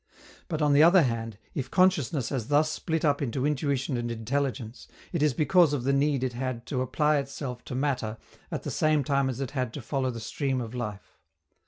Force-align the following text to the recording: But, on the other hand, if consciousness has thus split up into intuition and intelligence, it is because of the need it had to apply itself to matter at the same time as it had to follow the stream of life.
But, 0.47 0.63
on 0.63 0.73
the 0.73 0.81
other 0.81 1.03
hand, 1.03 1.37
if 1.53 1.69
consciousness 1.69 2.29
has 2.29 2.47
thus 2.47 2.71
split 2.71 3.05
up 3.05 3.21
into 3.21 3.45
intuition 3.45 3.97
and 3.97 4.09
intelligence, 4.09 4.87
it 5.13 5.21
is 5.21 5.35
because 5.35 5.73
of 5.73 5.83
the 5.83 5.93
need 5.93 6.23
it 6.23 6.33
had 6.33 6.65
to 6.73 6.81
apply 6.81 7.17
itself 7.19 7.63
to 7.65 7.75
matter 7.75 8.17
at 8.49 8.63
the 8.63 8.71
same 8.71 9.03
time 9.03 9.29
as 9.29 9.39
it 9.39 9.51
had 9.51 9.71
to 9.75 9.79
follow 9.83 10.09
the 10.09 10.19
stream 10.19 10.59
of 10.59 10.73
life. 10.73 11.19